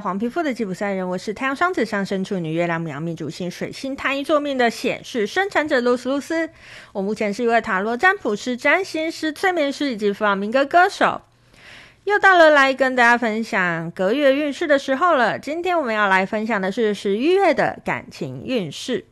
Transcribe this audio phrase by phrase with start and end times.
[0.00, 6.50] 黄皮肤的吉普赛人，我是太阳双子上升处女月亮母羊命主星水星太阴坐命的显示生产者露丝露丝。
[6.92, 11.22] 我目前是一位塔罗占卜师、占星师、催眠师以及弗朗明哥歌手。
[12.04, 15.38] 又到了来跟大家分享隔月运势的时候了。
[15.38, 19.06] 今天我们要来分享的是十一月的感情运势。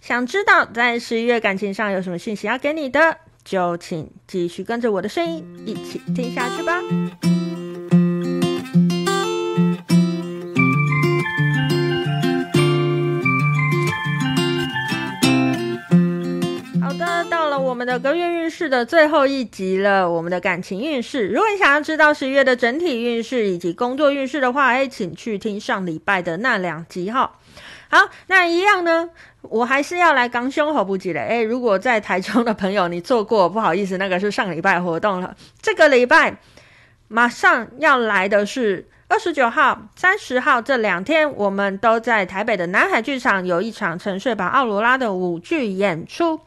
[0.00, 6.80] 想知道在十一月感情上有什么讯息要给你的，就请继续跟着我的声音一起听下去吧。
[17.66, 21.26] 我们的隔月运势的最后一集了，我们的感情运势。
[21.26, 27.32] 如果你想要知道十一月的整体运势以及工作运势的话，哎，请去听上礼拜的那两集哈。
[27.88, 29.10] 好，那一样呢，
[29.42, 31.20] 我还是要来刚胸口不急了。
[31.20, 35.36] 哎，如果在台中的朋友你错过，不好意思，那个是上礼拜活动了。
[35.60, 36.38] 这个礼拜
[37.08, 46.40] 马上要来的是二十九号、三十号这两天，我们都在台北的南海剧场有一场沉睡吧奥罗拉的舞剧演出。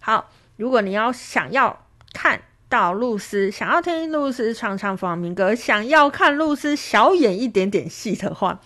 [0.00, 8.58] 好，如果你要想要看到露丝，想要听露丝唱唱弗朗明哥，想要看露丝小演一点点戏的话，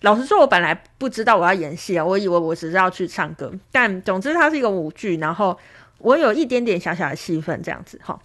[0.00, 3.52] 老实说，我本来不知道我要演戏啊，我以为我只是要去唱歌。
[3.70, 5.56] 但总之，它是一个舞剧，然后
[5.98, 8.18] 我有一点点小小的戏份这样子哈。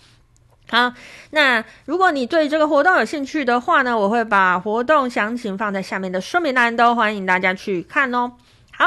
[0.72, 0.94] 好，
[1.30, 8.32] 那如果你对这个活动有兴趣的话呢，我会把活动详情放在下面的说明栏，都欢迎大家去看哦。
[8.76, 8.86] 好。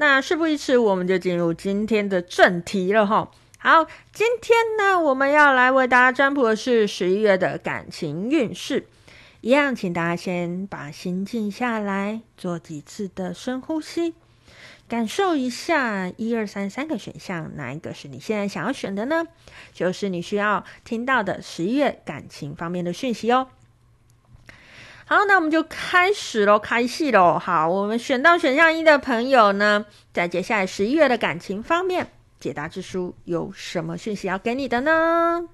[0.00, 3.32] 那事不宜迟，我们就进入今天的正题了哈。
[3.60, 8.86] 好，今天呢，我们要来为大家占卜的是十一月的感情运势。
[9.40, 14.14] 一样，请大家先把心静下来，做几次的深呼吸，
[14.88, 19.24] 感受一下一二三三个选项，哪一个是你现在想要选的呢？
[19.72, 23.48] 就是你需要听到的十一月感情方面的讯息哦。
[25.04, 27.36] 好，那我们就开始喽，开戏喽。
[27.36, 35.48] 好，我们选到选项一的朋友呢，在接下来十一月的感情方面，解答之书有什么讯息要给你的呢？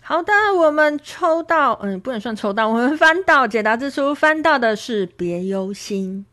[0.00, 6.26] 好的，我们抽到，嗯，不能算抽到，我们翻到解答之书，翻到的是别忧心。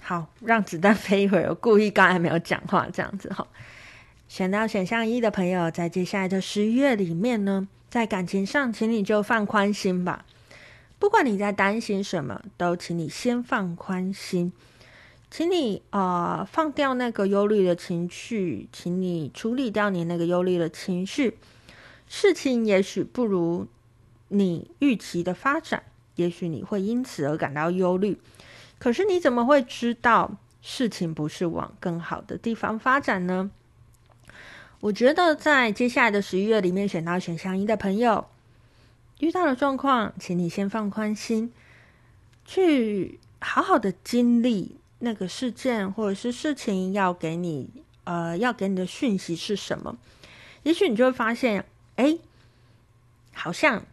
[0.00, 3.46] 好，让子弹飞一会儿，我故意刚才没有讲话，这样子哈。
[4.28, 10.24] 选到选项一的朋友，在接下来的十一月里面呢，在感情上，请你就放宽心吧。
[10.98, 14.52] 不管你在担心什么，都请你先放宽心，
[15.36, 21.36] 请你啊、放掉那个忧虑的情绪，请你处理掉你那个忧虑的情绪。
[22.08, 23.66] 事情也许不如
[24.28, 25.82] 你预期的发展，
[26.14, 28.18] 也许你会因此而感到忧虑。
[28.78, 33.50] 可是你怎么会知道事情不是往更好的地方发展呢？
[34.80, 38.24] 我觉得在接下来的十一月里面，选到选项一的朋友
[39.18, 41.52] 遇到的状况，请你先放宽心，
[42.46, 47.70] 去好好的经历那个事件或者是事情要给你
[48.02, 49.96] 呃要给你的讯息是什么？
[50.64, 52.18] 也许你就会发现，哎，
[53.32, 53.84] 好像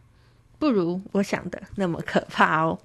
[0.57, 2.79] 不如我想的那么可怕哦。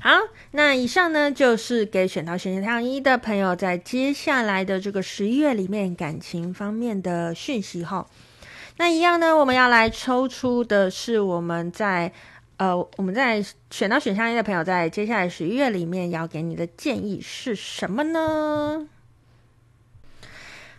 [0.00, 0.10] 好，
[0.52, 8.08] 那以上呢就是给选到选项一的朋友在接下来的这个十一月里面感情方面的讯息哈。
[8.78, 12.10] 那一样呢，我们要来抽出的是我们在
[12.62, 18.86] 呃我们在选到选项一的朋友在接下来十一月里面要给你的建议是什么呢？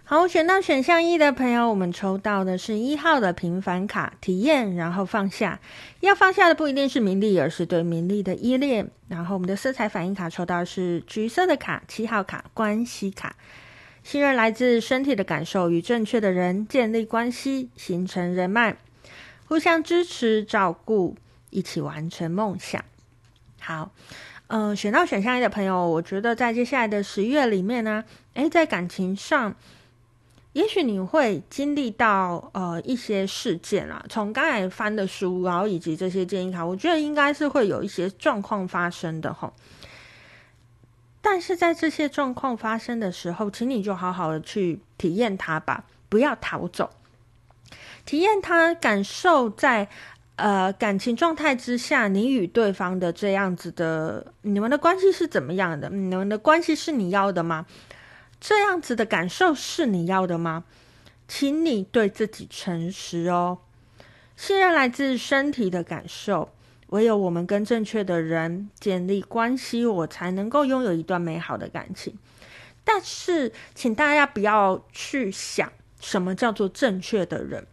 [0.06, 5.60] 好，选到选项一的朋友，我们抽到的是一号的平凡卡，体验，然后放下。
[6.00, 8.90] 要放下的不一定是名利，而是对名利的依恋。
[9.10, 13.36] 然后我们的色彩反应卡抽到是橘色的卡，七号卡，关系卡。
[14.04, 18.78] 信任来自身体的感受，与正确的人建立关系，形成人脉，
[19.48, 21.16] 互相支持照顾，
[21.54, 22.84] 一起完成梦想。
[23.60, 23.92] 好，
[24.48, 28.04] 嗯、选到选项一的朋友，我觉得在接下来的十月里面呢，
[28.34, 29.56] 诶，在感情上。
[30.54, 39.50] 也许你会经历到呃一些事件啊，从刚才翻的书，然后以及这些建议卡，我觉得应该是会有一些状况发生的齁。
[41.24, 46.92] 但是在这些状况发生的时候，请你就好好的去体验它吧，不要逃走，
[48.06, 49.90] 体验它，感受在
[50.36, 55.90] 呃感情状态之下，你与对方的这样子的，你们的关系是怎么样的？
[55.90, 57.66] 你们的关系是你要的吗？
[58.40, 60.66] 这样子的感受是你要的吗？
[61.28, 63.60] 请你对自己诚实哦。
[64.36, 66.50] 信任来自身体的感受，
[66.88, 72.18] 唯有我们跟正确的人建立关系，我才能够拥有一段美好的感情。
[72.84, 75.72] 但是，请大家不要去想
[76.02, 77.66] 什么叫做正确的人。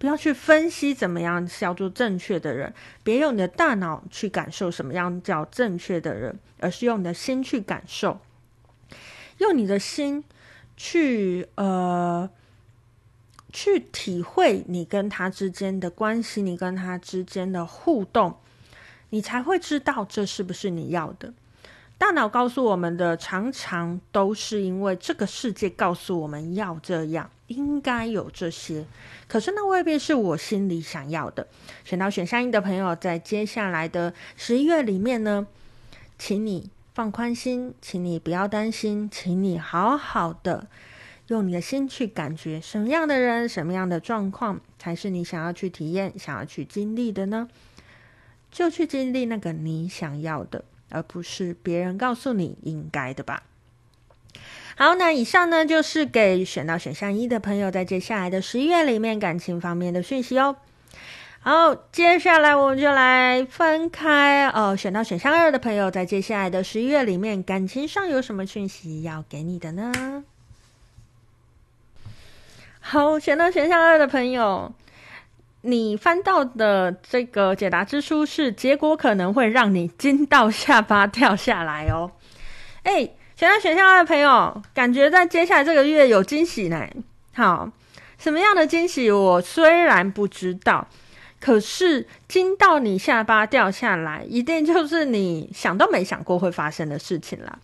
[0.00, 2.72] 不要去分析怎么样叫做正确的人，
[3.04, 8.18] 别用你的大脑去感受什么样叫正确的人，而是用你的心去感受，
[9.36, 10.24] 用你的心
[10.74, 12.30] 去呃
[13.52, 18.38] 去体会你跟他之间的关系，你跟他之间的互动，
[19.10, 21.34] 你才会知道这是不是你要的。
[22.00, 28.86] 大脑告诉我们的，常常都是因为这个世界告诉我们要这样，应该有这些，
[29.28, 31.46] 可是那未必是我心里想要的。
[31.84, 35.46] 选到选项一的朋友，在接下来的十一月里面呢，
[36.18, 40.68] 请你放宽心，请你不要担心，请你好好的
[41.26, 47.46] 用你的心去感觉，什么样的人，什么样的状况，才是你想要去体验、想要去经历的呢？
[48.50, 50.64] 就去经历那个你想要的。
[50.90, 53.42] 而不是别人告诉你应该的吧。
[54.76, 60.56] 好，那以上呢就是给选到选项一的朋友在接下来的十一月里面感情方面的讯息哦。
[61.40, 64.76] 好，接下来我们就来分开哦。
[64.76, 70.24] 选到选项二的朋友在接下来的十一月里面感情上有什么讯息要给你的呢？
[72.80, 74.72] 好，选到选项二的朋友。
[75.62, 82.12] 你翻到的这个解答之书是结果可能会让你惊到下巴掉下来哦。
[82.82, 86.86] 哎，选到选项的朋友，感觉在接下来这个月有惊喜呢。
[87.34, 87.70] 好，
[88.18, 89.10] 什么样的惊喜？
[89.10, 90.88] 我虽然不知道，
[91.40, 97.58] 可是惊到你下巴掉下来，一定就是你想都没想过会发生的事情啦。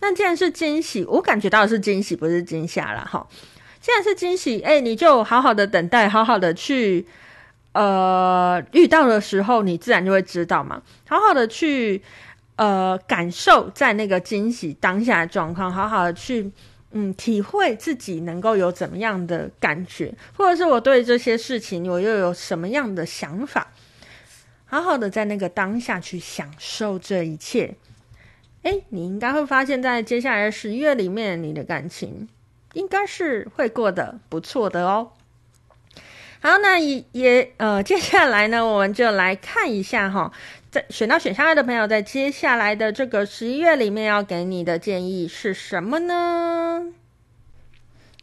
[0.00, 3.04] 那既然是惊喜，我感觉到的是惊喜，不是惊吓啦。
[3.10, 3.26] 哈，
[3.80, 7.04] 既然是惊喜，哎，你就好好的等待，好好的去。
[7.72, 10.82] 呃，遇到的时候，你自然就会知道嘛。
[11.08, 12.02] 好好的去
[12.56, 16.50] 呃感受在那个惊喜当下的状况，好好的去
[16.90, 23.72] 嗯体会自己能够有怎么样的感觉，或者是我对这些事情我又有什么样的想法，
[24.66, 27.74] 好好的在那个当下去享受这一切。
[28.64, 32.28] 诶，你应该会发现，在接下来的十一月里面，你的感情
[32.74, 35.12] 应该是会过得不错的哦。
[36.44, 40.32] 好，那也也呃，接下来呢，我们就来看一下哈，
[40.72, 46.86] 在选到选项二的朋友，在接下来的这个十一月里面，要给你的建议是什么呢？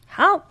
[0.05, 0.43] 好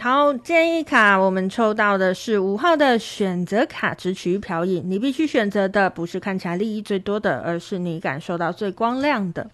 [0.00, 4.82] 好，建议卡我们抽到的是五号的选择卡，直取瓢饮。
[4.86, 9.50] 你必须选择的不是看起来利益最多的，而是你感受到最光亮的。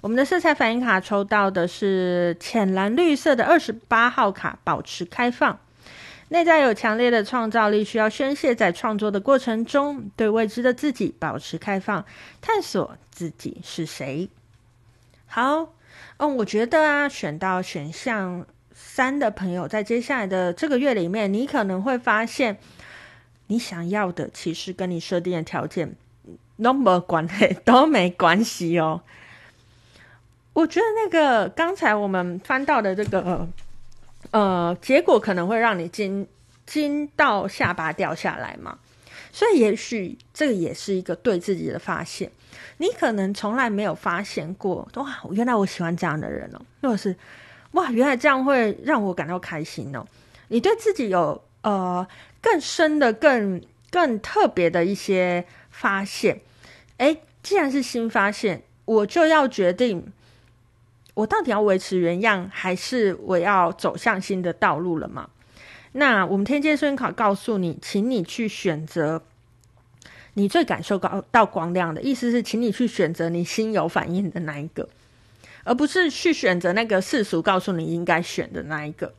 [0.00, 5.58] 我们的色彩反应卡抽到的是浅蓝绿色的二十八号卡，保持开放。
[6.32, 12.04] 内在有强烈的创造力，需要宣泄在创作的过程中，对未知的自己保持开放，
[12.40, 14.28] 探索自己是谁。
[15.26, 15.72] 好，
[16.18, 22.58] 嗯，我觉得啊，选到选项三的朋友，在接下来的这个月里面，你可能会发现，
[23.48, 25.96] 你想要的其实跟你设定的条件
[26.62, 29.02] 都没关系， 都没关系哦。
[30.52, 33.48] 我觉得那个刚才我们翻到的这个。
[34.30, 36.26] 呃结果可能会让你惊
[36.66, 38.78] 惊到下巴掉下来嘛，
[39.32, 42.30] 所以也许这个也是一个对自己的发现。
[42.78, 47.14] 你可能从来没有发现过，哇，原来我喜欢这样的人哦，或者是
[47.72, 50.06] 哇，原来这样会让我感到开心哦。
[50.48, 52.06] 你对自己有呃
[52.40, 53.60] 更深的、更
[53.90, 56.40] 更特别的一些发现。
[56.98, 60.12] 诶，既然是新发现，我就要决定。
[61.20, 65.28] 我到底要维持原样，还是我要走向新的道路了吗？
[65.92, 69.22] 那我们天界声卡告诉你，请你去选择
[70.32, 70.98] 你最感受
[71.30, 74.88] 到光亮的，意思是，请你去选择你心有反应的那一个，
[75.62, 79.12] 而不是去选择那个世俗告诉你应该选的那一个。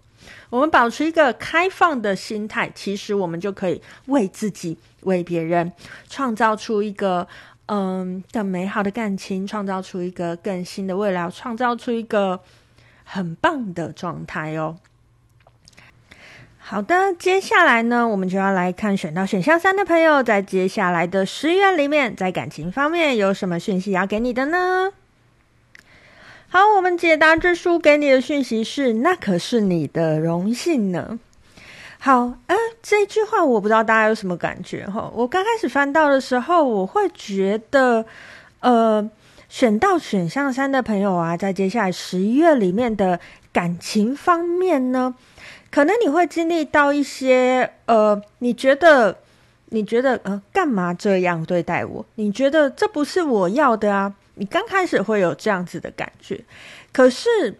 [0.49, 5.71] 我们保持一个开放的心态，其实我们就可以为自己、为别人
[6.09, 7.27] 创造出一个。
[7.73, 12.41] 嗯，更美好的感情，创造出一个更新的未来，创造出一个
[13.05, 14.75] 很棒的状态哦。
[16.57, 24.91] 好的，接下来呢，我们就要来看选到选项三的朋友，在接下来的十月里面，在感情方面有什么讯息要给你的呢？
[26.49, 31.17] 好，我们解答之书给你的讯息是：那可是你的荣幸呢。
[31.97, 35.11] 好，呃，这一句话我不知道大家有什么感觉哈。
[35.13, 38.03] 我刚开始翻到的时候，我会觉得，
[38.59, 39.07] 呃，
[39.49, 43.19] 选到选项三的朋友啊，在接下来十一月里面的
[43.53, 45.13] 感情方面呢，
[45.69, 49.17] 可能你会经历到一些，呃，你觉得，
[49.67, 52.03] 你觉得，呃，干嘛这样对待我？
[52.15, 54.13] 你觉得这不是我要的啊？
[54.35, 56.43] 你刚开始会有这样子的感觉，
[56.91, 57.59] 可是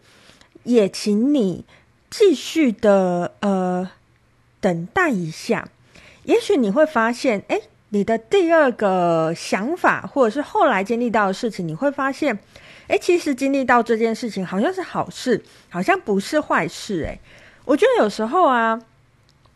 [0.63, 1.63] 也请你
[2.09, 3.87] 继续的，呃。
[4.62, 5.68] 等待一下，
[6.24, 12.39] 也许你会发现，哎，你的第二个想法，或者是后来经历到的事情，你会发现，
[12.88, 17.03] 哎，其实经历到这件事情好像是好事，好像不是坏事。
[17.06, 17.20] 哎，
[17.65, 18.80] 我觉得有时候啊，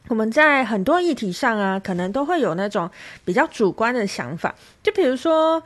[0.07, 2.89] 我们在很多议题上啊，可能都会有那种
[3.23, 5.63] 比较主观的想法，就比如说，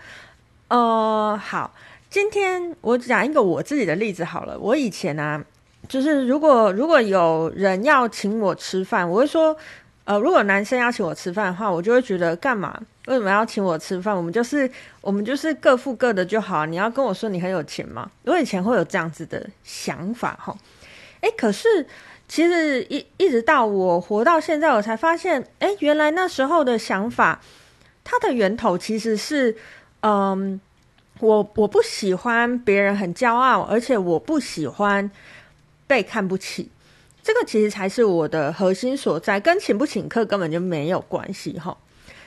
[0.67, 1.73] 呃，好。
[2.11, 4.57] 今天我讲一个我自己的例子好了。
[4.57, 5.45] 我以前啊，
[5.89, 9.57] 就是如果如果有人要请我吃饭，我会说，
[10.05, 12.79] 呃，如果男生要请我吃饭的话，我就会觉得干嘛？
[13.07, 14.15] 为什么要请我吃饭？
[14.15, 14.69] 我们就是
[15.01, 16.65] 我们就是各付各的就好。
[16.67, 18.09] 你要跟我说你很有钱吗？
[18.23, 20.55] 我以前会有这样子的想法哈。
[21.21, 21.85] 诶，可是
[22.27, 27.41] 其实一一直到我活到现在，我才发现，诶，原来那时候的想法，
[28.03, 29.57] 它的源头其实是，
[30.01, 30.61] 嗯。
[31.21, 35.11] 我我不喜欢别人很骄傲，而且我不喜欢
[35.89, 36.69] 被看不起，
[37.23, 41.75] 这个其实才是我的核心所在，跟请不请客根本就没有关系哈。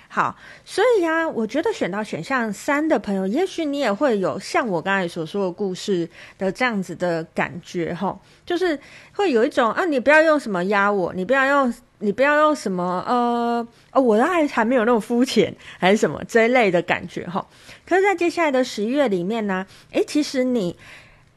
[0.08, 8.78] 好，所以呀、我觉得选到选项三的朋友，也许你也会有像我刚才所说的故事的这样子的感觉哈，就是
[9.14, 11.72] 会有一种啊，你不要用什么压我，你不要用。
[12.04, 17.46] 你不要用什么呃哦，我的爱还没有那么肤浅，还是什么这一类的感觉哈。
[17.86, 20.76] 可是，在接下来的十一月里面呢，诶，其实你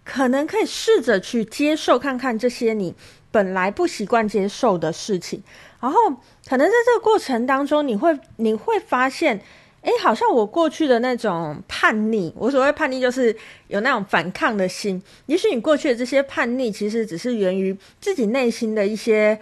[0.06, 2.96] 可能可以试着去接受看看这些你
[3.32, 5.44] 本来不习惯接受的事情，
[5.82, 6.00] 然后
[6.48, 9.42] 可能在这个过程当中，你会你会发现，
[9.82, 13.36] 诶，好像我过去的那种叛逆，我所谓叛逆就是
[13.68, 15.04] 有那种反抗的心。
[15.26, 19.38] 也许你过去的这些叛逆，其实只是源于自己内心的一些。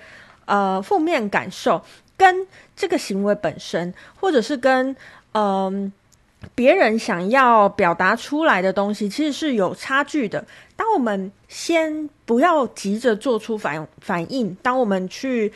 [0.45, 1.81] 呃，负面感受
[2.17, 4.93] 跟这个行为本身，或者是跟
[5.31, 5.89] 嗯、
[6.55, 10.45] 别人想要表达出来的东西，其实是有差距的。
[10.75, 15.51] 当我们先不要急着做出反反应，当我们去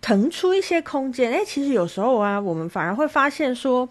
[0.00, 3.88] 腾出一些空间，诶，其实有时候啊，我们反而会发现说，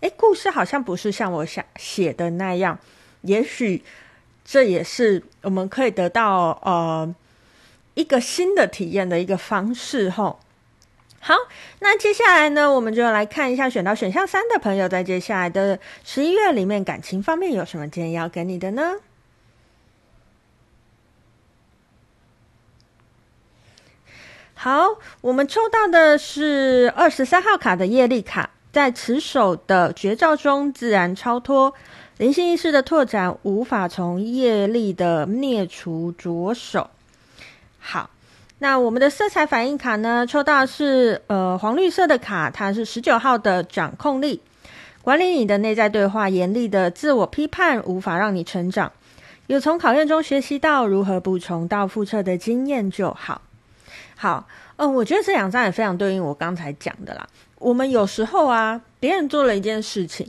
[0.00, 2.78] 诶，故事好像不是像我想写的那样。
[3.22, 3.82] 也许
[4.44, 7.14] 这也是我们可以得到呃。
[7.94, 10.38] 一个新的体验的一个方式，吼。
[11.26, 11.34] 好，
[11.80, 18.94] 那接下来呢，我们就来看一下选到选项三的朋友，在接下来的十一月里面，感情方面有什么建议要给你的呢？
[24.54, 31.74] 好，我们抽到的是二十三号卡的业力卡，在持守的绝招中自然超脱，
[32.18, 36.88] 灵性意识的拓展，无法从业力的灭除着手。
[37.80, 38.10] 好，
[38.58, 40.26] 那我们的色彩反应卡呢？
[40.26, 44.40] 抽到是呃黄绿色的卡，它是十九号的掌控力，
[45.02, 48.90] 管理你的内在对话，严厉的自我批判无法让你成长。
[49.46, 53.42] 有从考验中学习到如何不重蹈覆辙的经验就好。
[54.16, 57.28] 好，嗯、我觉得这两张也非常对应我刚才讲的啦。
[57.58, 60.26] 我们有时候啊，别人做了一件事情，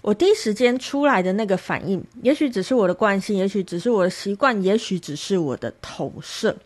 [0.00, 6.56] 我第一时间出来的那个反应，也许只是我的惯性，也许只是我的习惯，也许只是我的投射。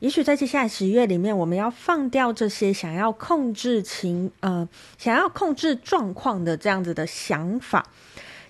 [0.00, 4.66] 也许在接下来十月里面，我们要放掉这些想要控制情呃，
[4.96, 7.86] 想要控制状况的这样子的想法。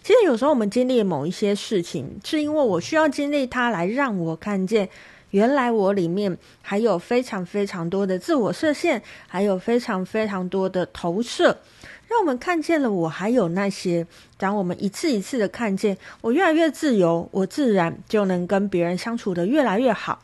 [0.00, 4.88] 其实有时候我们经历某一些事情，是因为我需要经历它来让我看见，
[5.30, 11.58] 原来我里面还有非常非常多的自我设限，还有非常非常多的投射，
[12.06, 14.06] 让我们看见了我还有那些。
[14.38, 20.22] 当我们一次一次的看见，我越来越自由，我自然就能跟别人相处的越来越好。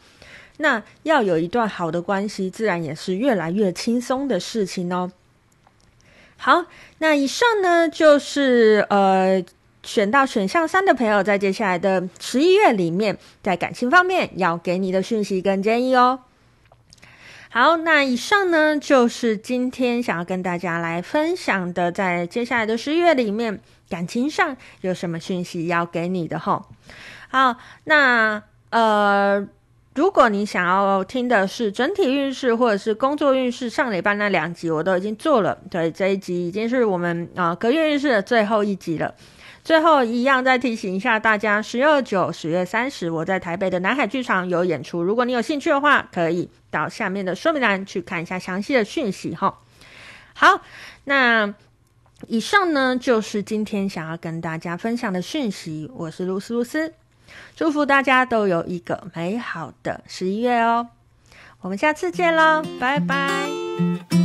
[0.59, 5.13] 那要有一段好的关系，自然也是越来越轻松的事情哦。
[6.39, 6.65] 好，
[6.99, 9.45] 那以上呢就是呃
[9.83, 16.21] 选到选项三的朋友，在接下来的十一月里面，在感情方面要给你的讯息跟建议哦。
[17.51, 26.67] 好，那以上呢就是今天想要跟大家来分享的，在接下来的十一月里面，感情上有什么讯息要给你的吼。
[27.29, 29.49] 好，那呃。
[29.97, 39.15] 如果你想要听的是整体运势或者是工作运势，上礼拜那两集我都已经做了，对，这一集已经是我们啊隔月运势的最后一集了。
[39.65, 49.59] 最后一样再提醒一下大家，十月二九、十月三十，我在台北的南海剧场有演出，如果你有兴趣的话，可以到下面的说明栏去看一下详细的讯息哈。
[50.35, 50.61] 好，
[51.05, 51.55] 那
[52.29, 56.93] 以上呢就是今天想要跟大家分享的讯息，我是露丝露丝。
[57.55, 60.89] 祝福大家都有一个美好的十一月哦！
[61.61, 64.16] 我们下次见喽，拜拜。